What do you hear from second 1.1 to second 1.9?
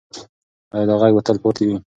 به تل پاتې وي؟